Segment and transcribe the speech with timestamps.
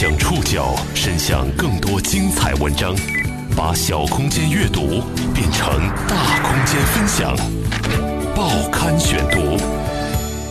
[0.00, 2.96] 将触角伸向更多精彩文章，
[3.54, 5.02] 把小空间阅读
[5.34, 5.78] 变成
[6.08, 7.36] 大空间分享。
[8.34, 9.58] 报刊选读，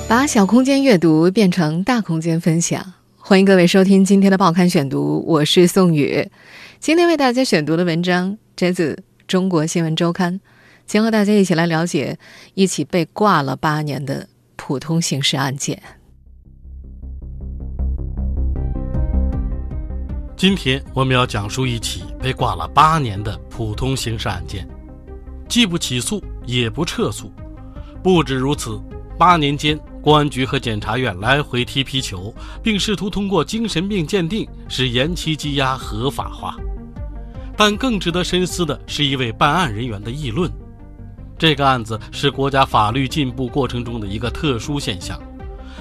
[0.07, 2.93] 把小空间阅读变成大空间分享。
[3.17, 6.29] 欢迎各位收听今天的报刊选读，我是宋宇。
[6.79, 8.93] 今天为大家选读的文章摘自
[9.27, 10.35] 《中国新闻周刊》，
[10.85, 12.19] 将和大家一起来了解
[12.53, 15.81] 一起被挂了八年的普通刑事案件。
[20.39, 24.65] 今天我们要讲述一起被挂了八年的普通刑事案件，
[25.49, 27.29] 既不起诉也不撤诉。
[28.01, 28.81] 不止如此，
[29.17, 36.55] 八年间，公安局和检察院来回踢皮球，并试图通过精神病鉴定使延期羁押合法化。
[37.57, 40.49] 但更值得深思的是一位办案人员的议论：
[41.37, 45.21] 这个案子是国家法律进步过程中的一个特殊现象。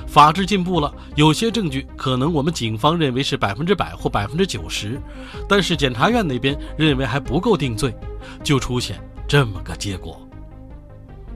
[0.08, 4.98] 法治进步了，有些证据可能我们警方认为是百分之百或百分之九十，
[5.46, 7.94] 但是检察院那边认为还不够定罪，
[8.42, 10.18] 就出现这么个结果。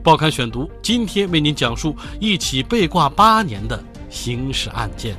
[0.01, 5.15] 报刊选读今天为您讲述一起被挂八年的刑事案件。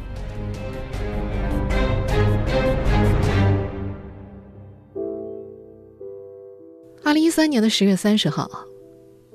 [7.05, 8.50] 二零一三年的十月三十号，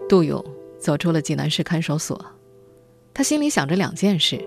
[0.09, 0.43] 杜勇
[0.77, 2.19] 走出了济南市看守所。
[3.19, 4.39] 他心里想着两件事：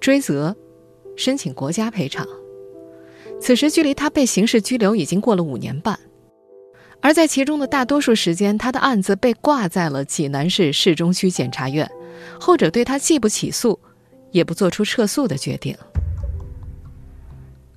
[0.00, 0.56] 追责，
[1.14, 2.26] 申请国家赔偿。
[3.38, 6.00] 此时距离他被刑事拘留已经过了五年半，
[7.02, 11.86] 而在其中的大多数时间，他的案子被挂在了济南市市中区检察院，
[12.40, 13.78] 后者对他既不起诉，
[14.30, 15.76] 也不做出撤诉的决定。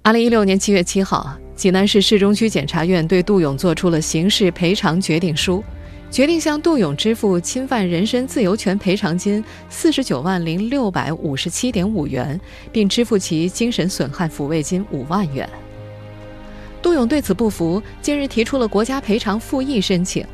[0.01, 5.61] 二零一六年七月七号，济南市市中区检察院对杜勇作出了刑事赔偿决定书。
[6.11, 12.39] 决定向杜勇支付侵犯人身自由权赔偿金四十九万零六百五十七点五元，
[12.71, 15.47] 并支付其精神损害抚慰金五万元。
[16.81, 20.25] 杜勇对此不服，近日提出了国家赔偿复议申请。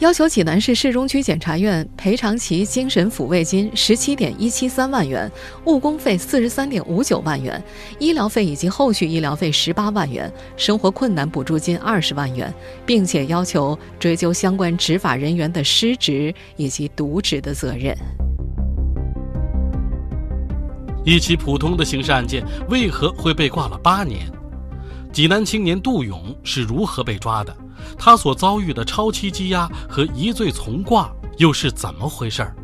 [0.00, 5.30] 要求济南市市中区检察院赔偿其精神抚慰金十七点一七三万元、
[5.64, 7.62] 误工费四十三点五九万元、
[7.98, 12.52] 医疗费以及后续医疗费十八万元、生活困难补助金二十万元，
[12.84, 17.96] 并且要求追究相关执法人员的失职以及渎职的责任。
[21.06, 24.30] 一起普通的刑事案件为何会被挂了八年？
[25.10, 27.56] 济南青年杜勇是如何被抓的？
[27.98, 32.54] 他所遭遇的超期羁押和疑罪从挂又是怎么回事儿？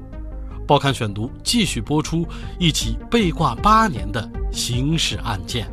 [0.67, 2.27] 报刊选读继续播出
[2.59, 5.67] 一起被挂八年的刑事案件。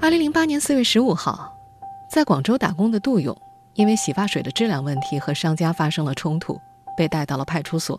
[0.00, 1.52] 二零零八年四月十五号，
[2.12, 3.36] 在广州打工的杜勇
[3.74, 6.60] 因为洗发水的质量问题和商家发生了冲突，
[6.96, 7.98] 被带到了派出所。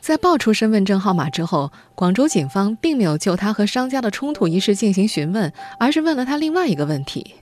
[0.00, 7.34] 在报出身份证号码之后，广州警方并没有就他和商家的冲突一事进行询问，而是问了他另外一个问题：“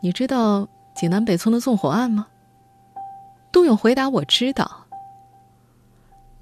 [0.00, 2.26] 你知道济南北村的纵火案吗？”
[3.50, 4.84] 杜勇回答：“我知道。”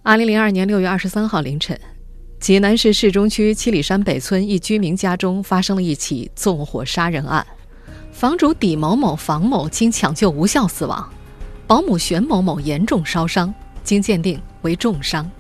[0.03, 1.81] 二零零二年六月二十三号凌晨，
[2.41, 7.47] 济南市市中区七里山北村一居民家中发生了一起纵火杀人案，
[8.13, 11.09] 房主底某某、房某经抢救无效死亡，
[11.67, 13.55] 保姆玄某某严重烧伤，
[13.87, 14.39] 经鉴定。
[14.63, 15.31] 为重伤。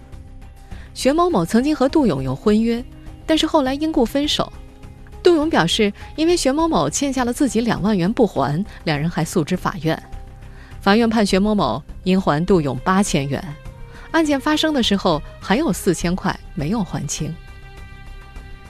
[0.94, 2.82] 玄某某曾经和杜勇有婚约，
[3.26, 4.50] 但是后来因故分手。
[5.20, 10.00] 杜勇表示，因为玄某某欠下了自己两万元不还，两人还诉至法院。
[10.80, 13.42] 法院判玄某某应还杜勇八千元。
[14.12, 17.34] 案件发生的时候，还有四千块没有还清。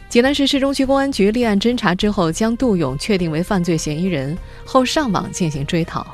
[0.09, 6.06] 济南市市中区公安局立案侦查之后，将杜勇确定为犯罪嫌疑人后，上网进行追讨。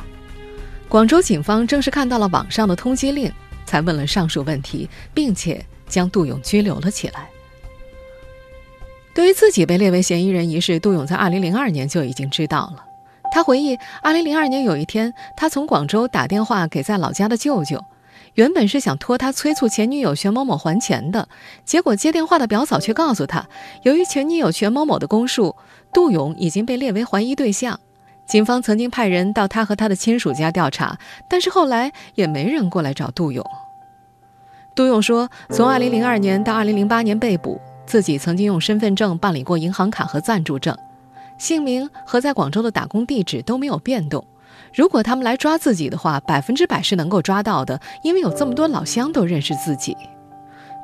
[0.88, 3.32] 广州警方正是看到了网上的通缉令。
[3.72, 7.30] 才问了上述问题，并且将杜勇拘留了起来。
[9.14, 12.84] 对于自己被列为嫌疑人一事，杜勇在2002年就已经知道了。
[13.32, 17.82] 他回忆，2002年有一天，他从广州打电话给在老家的舅舅，
[18.34, 21.26] 原本是想托他催促前女友全某某还钱的，
[21.64, 23.48] 结果接电话的表嫂却告诉他，
[23.84, 25.56] 由于前女友全某某的供述，
[25.94, 27.80] 杜勇已经被列为怀疑对象。
[28.32, 30.99] 警方曾经派人到他和他的亲属家调查，
[31.29, 33.44] 但是后来也没人过来找杜勇。
[34.75, 40.75] 杜勇说，从2002年到2008年被捕，自己曾经用身份证办理过银行卡和暂住证，
[41.37, 44.25] 姓名和在广州的打工地址都没有变动。
[44.73, 49.94] 如果他们来抓自己的话，百分之百是能够抓到的，因为有这么多老乡都认识自己。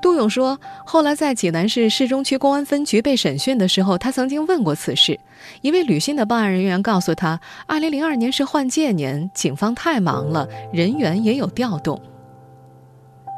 [0.01, 5.19] 杜勇说，后来在济南市市中区公安分局被审讯的时候，他曾经问过此事。
[5.61, 12.01] 一位旅信的办案人员告诉他，2002年是换届年，警方太忙了，人员也有调动。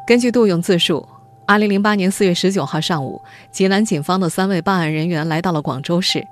[0.06, 1.06] 根据杜勇自述
[1.46, 3.20] 二零零八年四月十九号上午，
[3.50, 6.26] 济南警方的三位办案人员来到了广州市，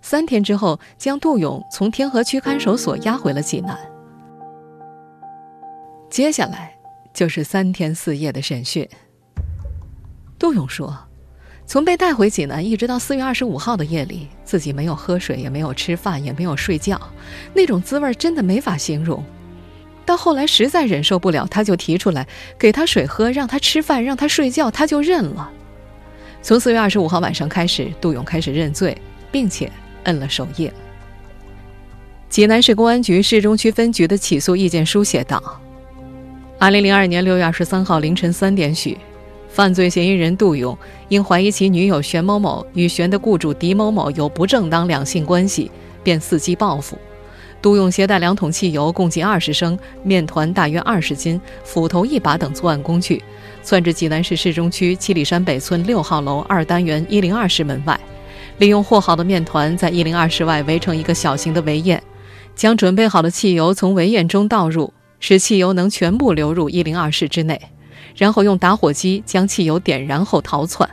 [0.00, 3.76] 三天之后将杜勇从天河区看守所押回了济南。
[6.08, 6.72] 接下来
[7.12, 8.88] 就是三天四夜的审讯。
[10.42, 10.92] 杜勇说，
[11.66, 17.00] 从被带回济南一直到四月二十五号的夜里，自己没有喝水，也没有吃饭，也没有睡觉，
[17.54, 19.24] 那种滋味真的没法形容。
[20.04, 22.26] 到后来实在忍受不了，他就提出来
[22.58, 25.48] 给他水喝，让他吃饭，让他睡觉，他就认了。
[26.42, 29.00] 从四月二十五号晚上开始，杜勇开始认罪，
[29.30, 29.70] 并且
[30.06, 30.68] 摁了手印。
[32.28, 35.40] 济南市公安局市中区分局的起诉意见书写道。
[36.58, 38.98] 二零零二年六月二十三号凌晨三点许，
[39.52, 40.76] 犯罪嫌疑人杜勇
[41.08, 45.70] 因怀疑其女友玄某某与玄的雇主狄某某有不正当两性关系，
[46.02, 46.96] 便伺机报复。
[47.60, 53.22] 杜勇携带两桶汽油，共计二十升，面团大约二十斤，斧头一把等作案工具，
[53.62, 58.00] 窜至济南市市中区七里山北村六号楼二单元一零二室门外，
[58.56, 62.00] 利用和好的面团在一零二室外围成一个小型的围堰，
[62.56, 64.90] 将准备好的汽油从围堰中倒入。
[65.20, 67.60] 使汽油能全部流入一零二室之内，
[68.16, 70.88] 然后用打火机将汽油点燃后逃窜，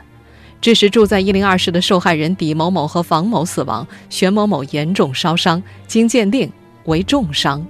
[0.60, 6.50] 致使住在一零二室的受害人李某某和房某死亡，玄某某严重烧伤，经鉴定
[6.84, 7.66] 为重伤。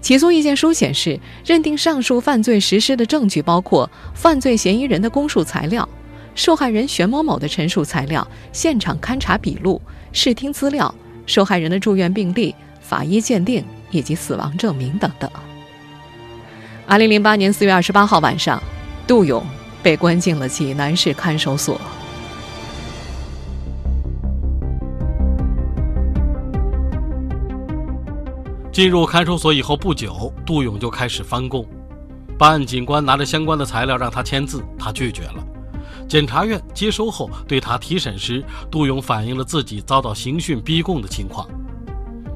[0.00, 5.86] 起诉意见书显示，认定上述犯罪实施的证据包括犯罪嫌疑人的供述材料、
[6.34, 10.94] 受害人玄某某的陈述材料、现场勘查笔录、视听资料、
[11.26, 15.28] 受害人的住院病历、法医鉴定以及死亡证明等等。
[16.90, 18.58] 二零零八年四月二十八号晚上，
[19.06, 19.44] 杜勇
[19.82, 21.78] 被关进了济南市看守所。
[28.72, 31.62] 进入看守所以后不久，杜勇就开始翻供。
[32.38, 35.44] 办案警官拿着相关的材料让他签字，他拒绝了。
[36.08, 41.46] 检察院接收后对他提审时，杜勇反映了自己遭到刑讯逼供的情况。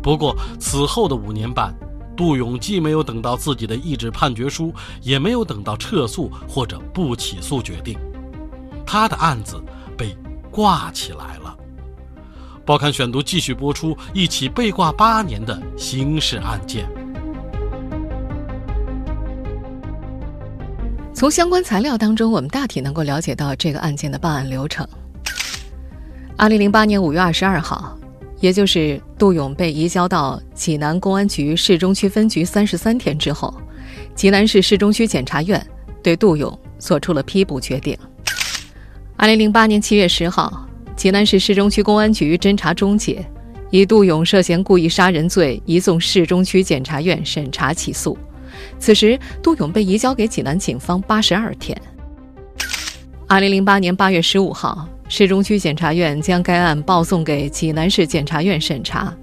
[0.03, 1.75] 不过此后的五年半。
[2.17, 7.99] 杜勇既没有等到自己的一纸判决书，也没有等到撤诉或者不起诉决定，
[8.87, 9.61] 他的案子
[9.97, 10.17] 被
[10.51, 11.57] 挂起来了。
[12.65, 16.87] 报刊选读继续播出一起被挂八年的刑事案件。
[21.15, 24.87] 从相关材料当中，我们大体能够了解到这个案件的办案流程。
[26.37, 27.97] 二零零八年五月二十二号。
[28.43, 33.55] 也就是杜勇被移交到济南公安局市中区分局三十三天之后，
[34.17, 35.65] 济南市市中区检察院
[36.03, 37.97] 对杜勇作出了批捕决定。
[39.15, 43.25] 二零零八年七月十号，济南市市中区公安局侦查终结，
[43.71, 48.19] 以杜勇涉嫌故意杀人罪移送市中区检察院审查起诉。
[48.81, 51.81] 此时，杜勇被移交给济南警方八十二天。
[53.29, 54.89] 二零零八年八月十五号。
[55.15, 59.15] 市中区检察院将该案报送给济南市检察院审查，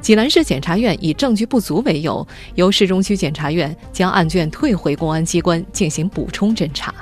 [0.00, 2.26] 济南市检察院以证据不足为由，
[2.56, 6.92] 由市中区检察院将案卷退回公安机关进行补充侦查。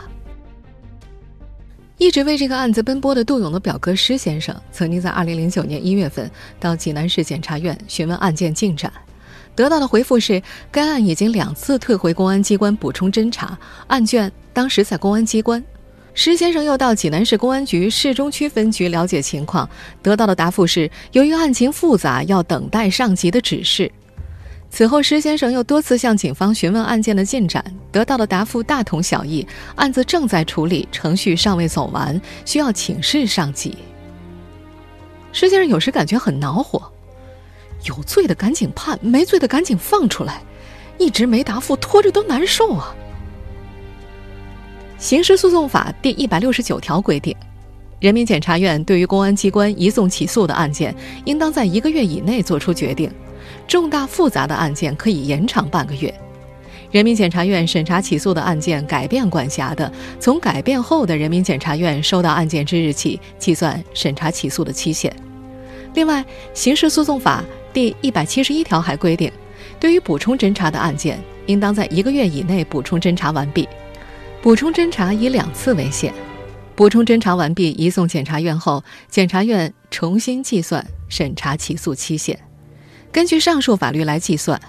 [1.96, 6.30] 一直为这个案子奔波的杜勇的表哥施先生，曾经在2009年1月份
[6.60, 8.92] 到济南市检察院询问案件进展，
[9.56, 15.64] 得到的回复是，该案已经两次退回公安机关补充侦查，案卷当时在公安机关。
[16.14, 19.68] 施先生又到济南市公安局市中区分局了解情况，
[20.00, 23.90] 得到的答复是，由于案情复杂，要等待上级的指示。
[24.70, 33.76] 此后，施先生又多次向警方询问案件的进展，得到的答复大同小异：案子正在处理，程序尚未走完，需要请示上级。
[35.32, 36.92] 施先生有时感觉很恼火，
[37.84, 40.42] 有罪的赶紧判，没罪的赶紧放出来，
[40.96, 42.94] 一直没答复，拖着都难受啊。
[44.98, 47.34] 刑事诉讼法第一百六十九条规定，
[48.00, 53.10] 人民检察院对于公安机关移送起诉的案件，应当在一个月以内作出决定；
[53.66, 56.12] 重大复杂的案件可以延长半个月。
[56.90, 65.14] 人民检察院审查起诉的案件改变管辖的，从改变后的人民检察院收到案件之日起计算审查起诉的期限。
[65.94, 66.24] 另外，
[66.54, 69.30] 刑事诉讼法第一百七十一条还规定，
[69.78, 73.68] 对于补充侦查的案件，应当在一个月以内补充侦查完毕。
[74.44, 76.12] 补充侦查以两次为限，
[76.74, 82.38] 补充侦查完毕移送检察院后，检察院重新计算审查起诉期限。
[83.10, 84.60] 根据上述法律来计算，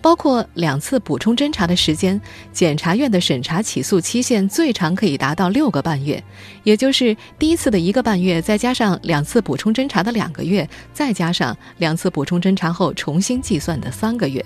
[0.00, 2.20] 包括两次补充侦查的时间，
[2.52, 6.20] 检察院的审查起诉期限最长可以达到六个半月，
[6.64, 14.44] 也就是第一次的一个半月，再加上两次补充侦查的两个月，再加上两次补充侦查后重新计算的三个月。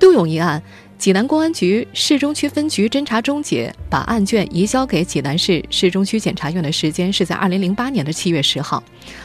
[0.00, 0.60] 杜勇一案。
[0.98, 8.82] 济南公安局市中区分局侦查终结，把案卷移交给济南市市中区检察院的时间是在二零零八年的七月十号。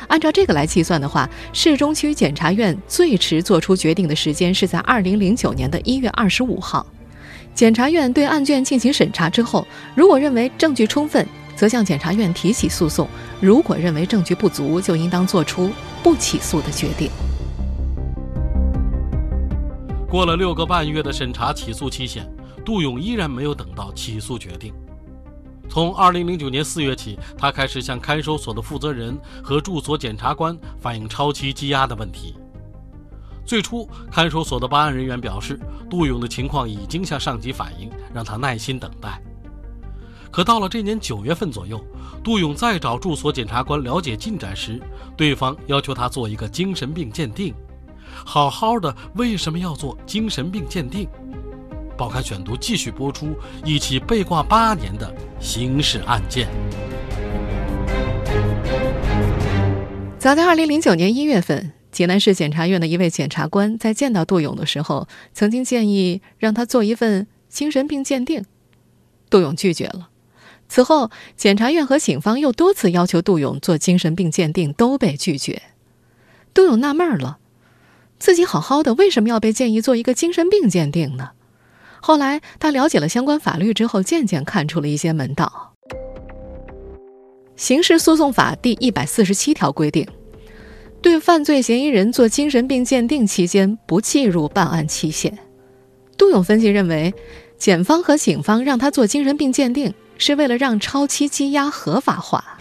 [0.07, 6.85] 按照这个来计算的话，市中区检察院最迟作出决定的时间是在二零零九年的一月二十五号。
[7.55, 13.07] 检察院对案卷进行审查之后，如果认为证据充分，则向检察院提起诉讼；
[13.41, 15.71] 如果认为证据不足，就应当作出
[16.03, 17.09] 不起诉的决定。
[20.13, 22.31] 过了六个半月的审查起诉期限，
[22.63, 24.71] 杜勇依然没有等到起诉决定。
[25.67, 32.35] 从二零零九年四月起，他开始向看守所的负责人和住所检察官反映超期羁押的问题。
[33.43, 39.19] 最初，看守所的办案人员表示，杜勇的情况已经向上级反映，让他耐心等待。
[40.29, 41.83] 可到了这年九月份左右，
[42.23, 44.79] 杜勇再找住所检察官了解进展时，
[45.17, 47.51] 对方要求他做一个精神病鉴定。
[48.25, 51.07] 好好的，为什么要做精神病鉴定？
[51.95, 56.47] 报刊选读继续播出一起被挂八年的刑事案件。
[60.17, 68.43] 早在二零零九年一月份，济南市检察院的一位检察官在见到杜勇的时候，曾经建议让他做一份精神病鉴定，
[69.29, 70.09] 杜勇拒绝了。
[70.67, 75.61] 此后，检察院和警方又多次要求杜勇做精神病鉴定，都被拒绝。
[76.53, 77.37] 杜勇纳闷了。
[78.23, 81.31] 自己好好的，为什么要被建议做一个精神病鉴定呢？
[81.99, 85.73] 后来他了解了相关法律之后，渐渐看出了一些门道。
[87.57, 90.07] 刑事诉讼法第一百四十七条规定，
[91.01, 95.37] 对犯罪嫌疑人做精神病鉴定期间不计入办案期限。
[96.17, 97.13] 杜勇分析认为，
[97.57, 102.57] 检方和警方让他做精神病鉴定，是为了让超期羁押合法化。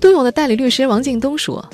[0.00, 1.70] 杜勇的代理律师王敬东说。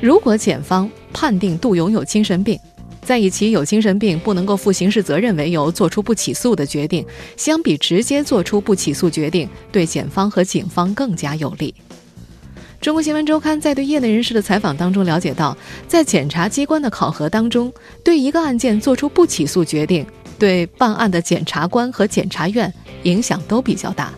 [0.00, 2.58] 如果检方判定杜勇有精神病，
[3.02, 7.04] 再以其有精神病不能够负刑事责任为由作出不起诉的决定，
[7.36, 11.74] 相比直接作出不起诉决定，对检方和警方更加有利。
[12.80, 15.56] 中国新闻周刊在对业内人士的采访当中了解到，
[15.88, 17.72] 在检察机关的考核当中，
[18.04, 20.06] 对一个案件作出不起诉决定，
[20.38, 22.72] 对办案的检察官和检察院
[23.02, 24.12] 影响都比较大，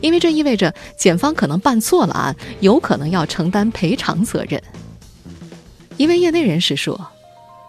[0.00, 4.62] 因为这意味着检方可能办错了案，有可能要承担赔偿责任。
[5.96, 7.00] 一位业内人士说：“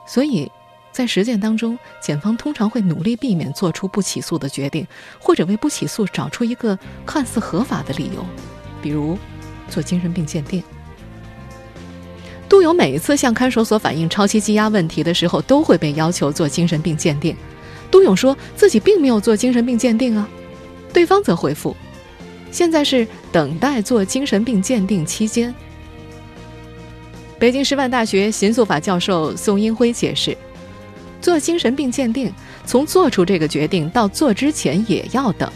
[0.07, 0.51] 所以，
[0.91, 4.85] 在实践当中，检方通常会努力避免做出不起诉的决定，
[5.19, 8.25] 或者为不起诉找出一个看似合法的理由，
[8.81, 9.17] 比如
[9.69, 10.63] 做精神病鉴定。”
[12.49, 17.35] 杜勇每一次向看守所反映超期羁押问题的时候，都会被要求做精神病鉴定。
[17.91, 20.27] 杜勇说自己并没有做精神病鉴定啊，
[20.91, 21.75] 对方则回复
[22.51, 25.53] ：“现在是等待做精神病鉴定期间。”
[27.37, 30.35] 北京师范大学刑诉法教授宋英辉解释
[31.21, 32.33] ：“做精神病鉴定，
[32.65, 35.51] 从做出这个决定到做之前也要等，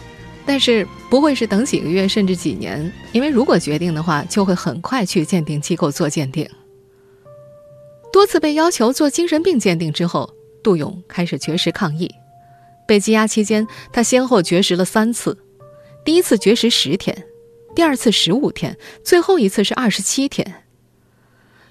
[0.45, 6.47] 但是不会是等几个月甚至几年，因为如果决定的话，就会很快去鉴定机构做鉴定。”
[8.11, 12.11] 多次被要求做精神病鉴定之后，杜勇开始绝食抗议。
[12.85, 15.37] 被羁押期间，他先后绝食了三次，
[16.03, 17.23] 第一次绝食十天，
[17.75, 20.65] 第二次十五天，最后一次是二十七天。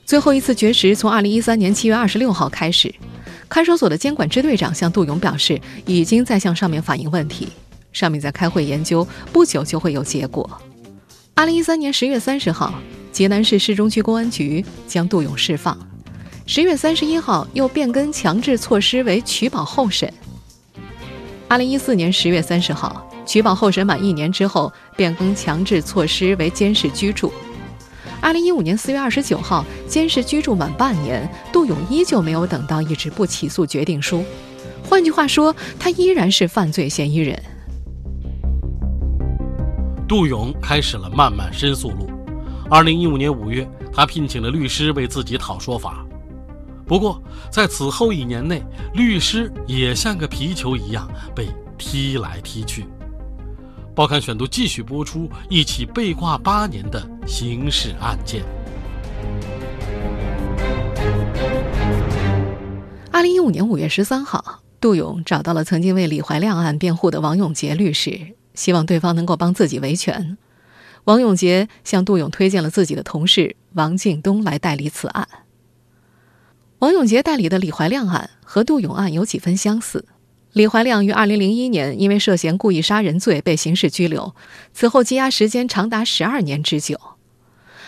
[0.09, 2.95] 最后一次绝食从二零一三年七月二十六号开始，
[3.47, 7.49] 看守所的监管支队长向杜勇表示，已经在向上面反映问题，
[7.93, 10.51] 上面在开会研究，不久就会有结果。
[11.35, 12.73] 二零一三年十月三十号，
[13.13, 15.79] 济南市市中区公安局将杜勇释放，
[16.47, 20.11] 十月三十一号又变更强制措施为取保候审。
[21.49, 27.31] 二零一四年十月三十号，取保候审满一年之后，变更强制措施为监视居住。
[28.21, 34.25] 二零一五年四月二十九号，监视居住满半年，杜勇依旧没有等到一纸不起诉决定书。
[34.85, 37.41] 换句话说，他依然是犯罪嫌疑人。
[40.09, 42.11] 杜勇开始了漫漫申诉路。
[42.71, 46.05] 二零一五年五月，他聘请了律师为自己讨说法。
[46.87, 48.63] 不过，在此后一年内，
[48.95, 51.49] 律师也像个皮球一样被
[51.79, 52.85] 踢来踢去。
[53.99, 58.45] 报刊选读继续播出一起被挂八年的刑事案件。
[63.11, 70.39] 二零一五年五月十三号，杜勇找到了曾经为李怀亮案辩护的王永杰律师，希望对方能够帮自己维权。
[71.03, 75.27] 王永杰向杜勇推荐了自己的同事王敬东来代理此案。
[76.79, 80.05] 王永杰代理的李怀亮案和杜勇案有几分相似。
[80.53, 84.35] 李怀亮于二零零一年因为涉嫌故意杀人罪被刑事拘留，
[84.73, 86.99] 此后羁押时间长达十二年之久。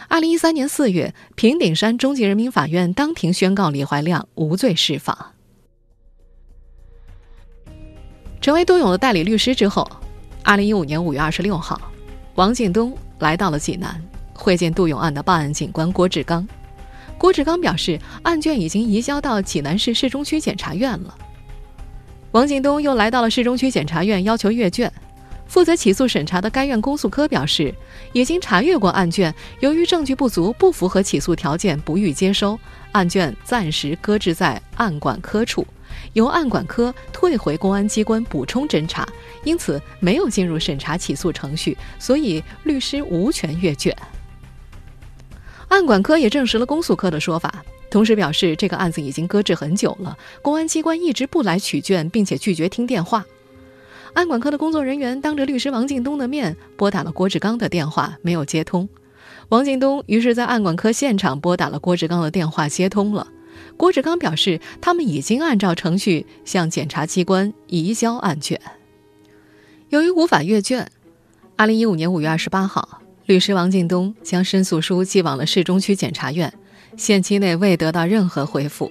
[0.08, 5.16] 二零一三年四月，平顶山中级人民法院当庭宣告李怀亮无罪释放。
[8.40, 9.88] 成为杜勇的代理律师之后，
[10.42, 11.80] 二零一五年五月二十六号，
[12.34, 14.02] 王敬东来到了济南，
[14.34, 16.46] 会见杜勇案的办案警官郭志刚。
[17.16, 21.16] 郭志刚表示，案卷已经移交到济南市市中区检察院了。
[22.32, 24.92] 王敬东又来到了市中区检察院，要求阅卷。
[25.48, 27.74] 负责起诉审查的该院公诉科表示，
[28.12, 32.56] 已经查阅过案卷，由于证据不足，不符合起诉条件，不予接收。
[32.92, 35.66] 案卷暂时搁置在案管科处，
[36.12, 39.04] 由案管科退回公安机关补充侦查，
[39.42, 43.96] 因此没有进入审查起诉程序，所以律师无权阅卷。
[45.66, 47.64] 案管科也证实了公诉科的说法。
[47.90, 53.26] 同时表示，这个案子已经搁置很久了，公安机关一直不来取卷，并且拒绝听电话。
[54.14, 58.88] 案管科的工作人员当着律师王敬东的面拨打了郭志刚的电话，没有接通。
[59.48, 63.26] 王敬东于是在案管科现场拨打了郭志刚的电话，接通了。
[63.76, 68.60] 郭志刚表示，他们已经按照程序向检察机关移交案卷。
[69.88, 70.88] 由于无法阅卷，
[71.56, 76.52] 二零一五年五月二十八号，律师王敬东将申诉书寄往了市中区检察院。
[76.96, 78.90] 限期内未得到任何回复。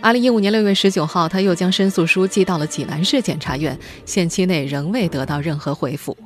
[0.00, 6.16] 二零一五年六月十九号，他又将申诉书寄到了济南市检察院，限期内仍未得到任何回复。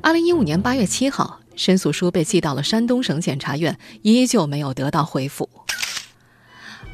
[0.00, 5.48] 二零一五年八月七号，申诉书被寄到了山东省检察院，依旧没有得到回复。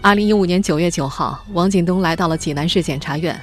[0.01, 3.39] 二零一五年九月九号，王景东来到了济南市检察院，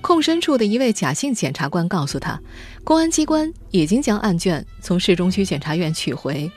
[0.00, 2.40] 控申处的一位贾姓检察官告诉他，
[2.84, 6.50] 公安机关已经将案卷从市中区检察院取回。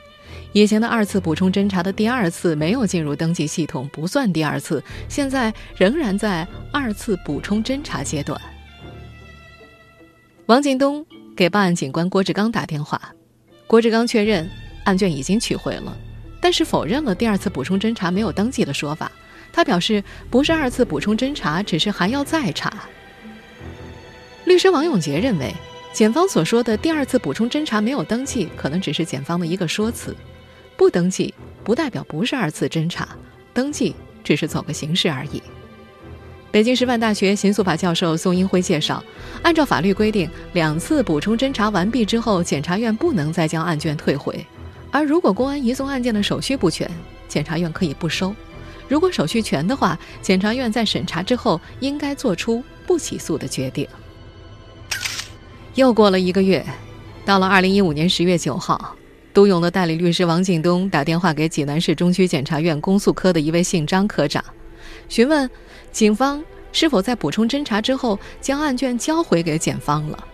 [0.52, 4.84] 以前的二次补充侦查的第二次没有进入登记系统，不算第二次。
[5.08, 8.38] 现在仍然在二次补充侦查阶段。
[10.46, 13.00] 王敬东给办案警官郭志刚打电话，
[13.66, 14.48] 郭志刚确认
[14.84, 15.96] 案卷已经取回了，
[16.38, 19.10] 但是否认了第二次补充侦查没有登记的说法。
[19.54, 22.70] 他表示不是二次补充侦查，只是还要再查。
[24.44, 25.54] 律师王永杰认为，
[25.94, 30.14] 检方所说的第二次补充侦查没有登记，可能只是检方的一个说辞。
[30.82, 33.08] 不登记不代表不是二次侦查，
[33.54, 35.40] 登记只是走个形式而已。
[36.50, 39.00] 北京师范大学刑诉法教授宋英辉介绍，
[39.42, 44.34] 按照法律规定，两次补充侦查完毕之后，检察院不能再将案卷退回；
[44.90, 46.90] 而如果公安移送案件的手续不全，
[47.28, 48.34] 检察院可以不收；
[48.88, 53.86] 如果手续全的话，检察院在审查之后应该做出不起诉的决定。
[55.76, 56.66] 又过了一个月，
[57.24, 58.96] 到了二零一五年十月九号。
[59.34, 64.44] 杜勇的代理律师王敬东打电话给济南市中区检察院公诉科的一位姓张科长，
[65.08, 65.48] 询问
[65.90, 70.24] 警方是否在补充侦查之后将案卷交回给检方了。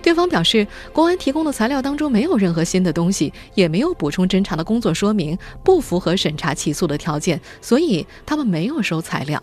[0.00, 9.42] 对方表示，公安提供的材料当中没有任何新的东西，也没有补充侦查的工作说明，不符合审查起诉的条件，所以他们没有收材料。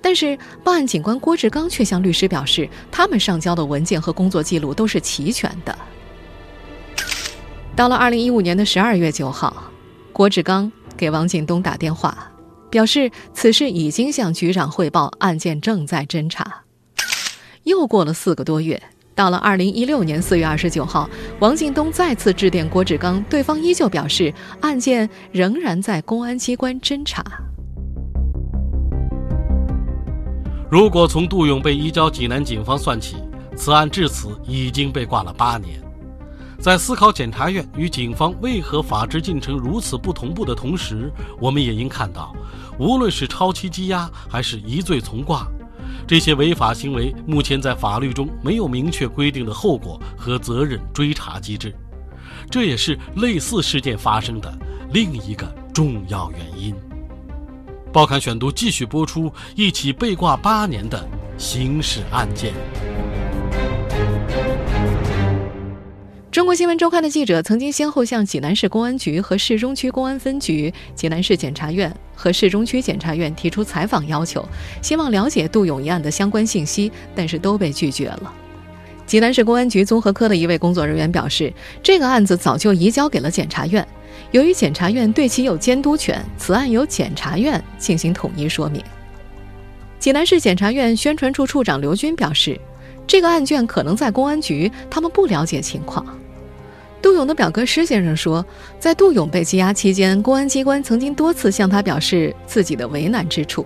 [0.00, 5.78] 但是办案警官郭志刚却向律师表示，他们上交的文件和工作记录都是齐全的。
[7.80, 9.72] 到了二零一五年的十二月九号，
[10.12, 12.30] 郭志刚给王景东打电话，
[12.68, 16.64] 表示此事已经向局长汇报，案件正在侦查。
[17.62, 18.82] 又过了四个多月，
[19.14, 27.24] 到了二零一六年四月二十九号，王敬东再次致电郭志刚，对方依旧表示案件仍然在公安机关侦查。
[30.70, 33.16] 如果从杜勇被移交济南警方算起，
[33.56, 35.80] 此案至此已经被挂了八年。
[36.60, 42.36] 在思考检察院与警方为何法治进程如此不同步的同时，我们也应看到，
[42.78, 45.46] 无论是超期羁押还是疑罪从挂，
[46.06, 51.74] 这些违法行为目前在法律中没有明确规定的后果和责任追查机制，
[52.50, 54.54] 这也是类似事件发生的
[54.92, 56.74] 另一个重要原因。
[57.90, 62.52] 报刊选读继续播出一起被挂八年的刑事案件。
[66.40, 74.42] 中国新闻周刊的记者曾经先后向济南市公安局和市中区公安分局、济南市检察院和市中区检察院提出采访要求，
[74.80, 78.34] 希望了解杜勇一案的相关信息，但是都被拒绝了。
[79.04, 83.86] 济南市公安局综合科的一位工作人员表示，这个案子早就移交给了检察院，
[84.30, 88.82] 由于检察院对其有监督权，此案由检察院进行统一说明。
[89.98, 92.58] 济南市检察院宣传处处长刘军表示。
[93.06, 96.06] 这个案卷可能在公安局，他们不了解情况。
[97.02, 98.44] 杜勇的表哥施先生说，
[98.78, 103.64] 在杜勇被羁押期间，公安机关曾经多次向他表示自己的为难之处。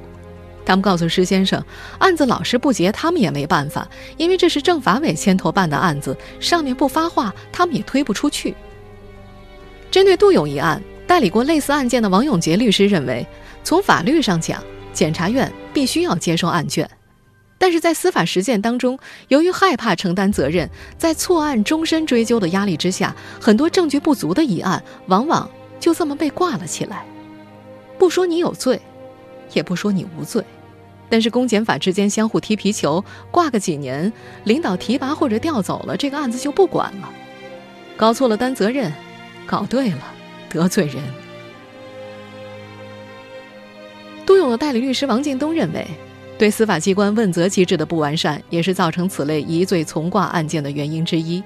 [0.64, 1.62] 他们告诉施先生，
[1.99, 8.55] 案子老是不结，他们也没办法，因为这是政法委牵头办的案子，上面不发话，他们也推不出去。
[9.90, 13.27] 针对杜勇一案，代理过类似案件的王永杰律师认为，
[13.62, 16.88] 从法律上讲，检察院必须要接收案卷。
[17.64, 18.98] 但是在司法实践当中，
[19.29, 25.48] 由于害怕承担责任，在错案终身追究的压力之下，很多证据不足的疑案往往
[25.81, 27.07] 就这么被挂了起来。
[27.98, 28.79] 不说你有罪，
[29.55, 30.44] 也不说你无罪，
[31.09, 34.12] 但是公检法之间相互踢皮球，挂个几年，
[34.44, 37.11] 领导提拔或者调走了，这个案子就不管了。
[37.96, 38.92] 搞错了担责任，
[39.46, 40.12] 搞对了
[40.50, 41.03] 得罪人。
[44.27, 45.88] 杜勇的代理律师王敬东认为。
[46.37, 51.42] 对司法机关问责机制的不完善，也是造成此类疑罪从挂案件的原因之一。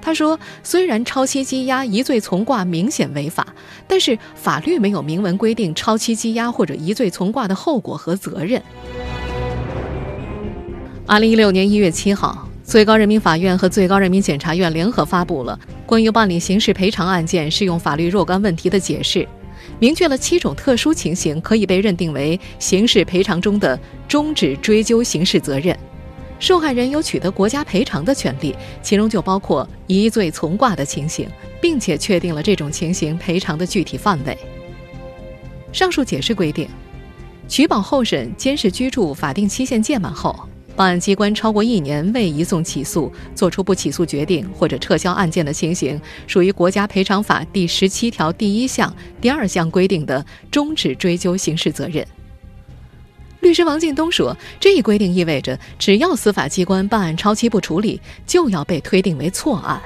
[0.00, 3.46] 他说：“虽然超期羁押、疑罪从挂明显违法，
[3.86, 8.60] 但是法律没有明文规定超期羁押或者疑罪从挂的后果和责任。”
[11.06, 19.28] 二零一六年一月七号，最高人民法院和最高人民检察院联合发布了关于办理刑事赔偿案件适用法律若干问题的解释。
[19.78, 25.76] 明确了七种特殊情形可以被认定为刑事赔偿中的终止追究刑事责任，
[26.38, 31.28] 受害人有取得国家赔偿的权利，其中就包括疑罪从挂的情形，
[31.60, 34.36] 并且确定了这种情形赔偿的具体范围。
[35.72, 36.68] 上述解释规定，
[37.48, 40.48] 取保候审监视居住法定期限届满后。
[40.74, 52.06] 办案机关超过一年未移送起诉，作出不起诉决定或者撤销案件的情形，属于《国家赔偿法》第十七条第一项、第二项规定的终止追究刑事责任。
[53.40, 59.82] 律师王敬东说，这一规定意味着，只要司法机关办案超期不处理，就要被推定为错案。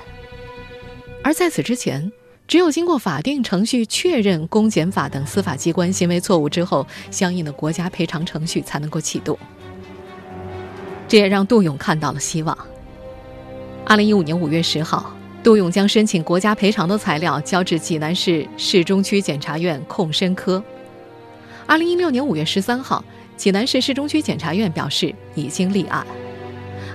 [1.22, 2.12] 而在此之前，
[2.46, 9.36] 只有经过法定程序确认公检法等司法机关行为错误之后，相应的国家赔偿程序才能够启动。
[11.08, 12.56] 这也让杜勇看到了希望。
[13.84, 20.62] 二零一五年五月十号，杜勇将申请国家赔偿的材料交至济南市市中区检察院控申科。
[21.66, 23.04] 二零一六年五月十三号，
[23.36, 26.04] 济南市市中区检察院表示已经立案。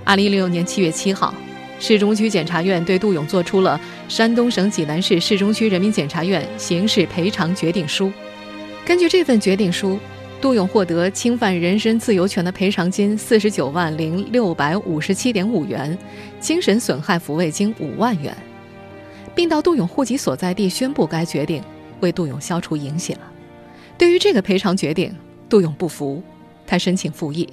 [0.04, 1.34] 二零一六年七月七号，
[1.80, 8.12] 市中区检察院对杜勇作出了山东省济南市市中区人民检察院刑事赔偿决定书。
[8.86, 9.98] 根据这份决定书。
[10.42, 15.96] 杜勇获得侵犯人身自由权的赔偿金四十九万零六百五十七点五元，
[16.40, 18.36] 精神损害抚慰金五万元，
[19.36, 21.64] 并到杜勇户籍所在地宣布该决定，
[22.00, 23.16] 为杜勇消除影响。
[24.00, 25.16] 对于这个赔偿决定，
[25.48, 26.24] 杜勇不服，
[26.66, 27.48] 他申请复议。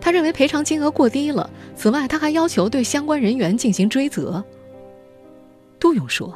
[0.00, 1.48] 他认为赔偿金额过低了。
[1.76, 4.42] 此外，他还要求对相关人员进行追责。
[5.78, 6.34] 杜勇说，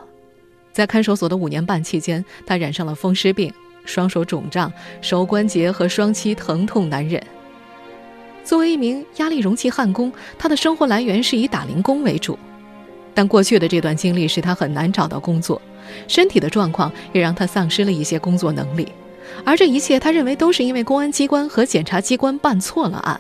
[0.70, 3.50] 在看守所的五年半期间，他染上了风湿病。
[3.88, 4.70] 双手肿胀，
[5.00, 7.20] 手关节和双膝疼痛难忍。
[8.44, 12.38] 作为一名压力容器焊工，他的生活来源是以打零工为主。
[13.14, 15.60] 但过去的这段经历使他很难找到工作，
[16.06, 18.92] 身体的状况也让他丧失了一些工作能力。
[19.44, 23.18] 而这一切，他认为都是因为公安机关和检察机关办错了案。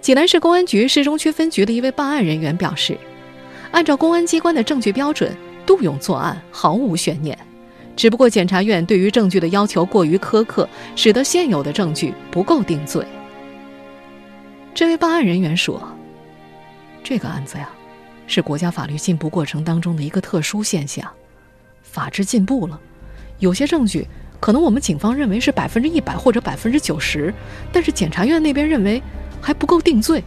[0.00, 2.96] 济南市公安局市中区分局的一位办案人员表示，
[3.70, 7.36] 按照公安机关的证据标准，杜勇作案毫无悬念。
[8.00, 13.04] 只不过检察院对于证据的要求过于苛刻，使得现有的证据不够定罪。
[14.72, 15.86] 这位办案人员说
[17.04, 17.68] ：“这个案子呀，
[18.26, 21.06] 是国家法律进步过程当中的一个特殊现象，
[21.82, 22.80] 法治进步了，
[23.38, 24.08] 有些证据
[24.40, 27.34] 可能我们警方认为是百分之一百或者百分之九十，
[27.70, 29.02] 但是检察院那边认为
[29.42, 30.24] 还不够定罪，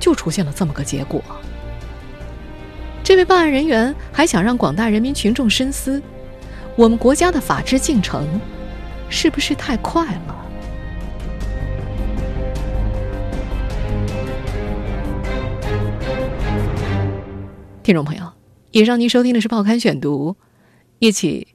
[0.00, 1.22] 就出现了这么个结果。”
[3.04, 6.02] 这位办案人员还想让广大人民群众深思。
[6.76, 8.26] 我们国家的法治进程
[9.08, 10.34] 是不是太快了？
[17.84, 18.32] 听众朋友，
[18.72, 20.34] 以上您收听的是《报刊选读》，
[20.98, 21.46] 一起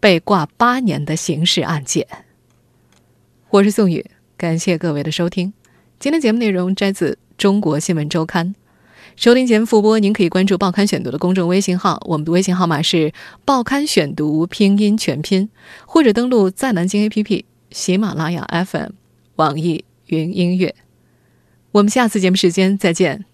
[0.00, 2.04] 被挂八年的刑事案件。
[3.50, 4.04] 我是宋宇，
[4.36, 5.52] 感谢各位的收听。
[6.00, 8.48] 今天节目内容摘自《中国新闻周刊》。
[9.16, 13.14] 收听节目复播，您可以关注“报刊选读”的公众微信号，我们的微信号码是
[13.46, 15.48] “报刊选读”拼音全拼，
[15.86, 18.90] 或者登录在南京 APP、喜马拉雅 FM、
[19.36, 20.74] 网易云音乐。
[21.72, 23.24] 我们下次节目时间再见。